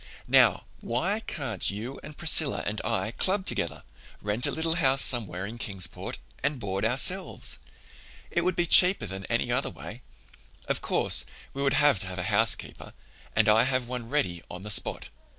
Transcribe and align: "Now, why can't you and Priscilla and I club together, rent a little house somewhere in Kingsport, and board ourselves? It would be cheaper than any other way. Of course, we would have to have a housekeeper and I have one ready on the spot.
"Now, 0.27 0.63
why 0.79 1.19
can't 1.19 1.69
you 1.69 1.99
and 2.01 2.17
Priscilla 2.17 2.63
and 2.65 2.81
I 2.83 3.11
club 3.11 3.45
together, 3.45 3.83
rent 4.19 4.47
a 4.47 4.51
little 4.51 4.77
house 4.77 5.03
somewhere 5.03 5.45
in 5.45 5.59
Kingsport, 5.59 6.17
and 6.41 6.57
board 6.59 6.83
ourselves? 6.83 7.59
It 8.31 8.41
would 8.43 8.55
be 8.55 8.65
cheaper 8.65 9.05
than 9.05 9.25
any 9.27 9.51
other 9.51 9.69
way. 9.69 10.01
Of 10.67 10.81
course, 10.81 11.23
we 11.53 11.61
would 11.61 11.73
have 11.73 11.99
to 11.99 12.07
have 12.07 12.17
a 12.17 12.23
housekeeper 12.33 12.93
and 13.35 13.47
I 13.47 13.61
have 13.65 13.87
one 13.87 14.09
ready 14.09 14.41
on 14.49 14.63
the 14.63 14.71
spot. 14.71 15.09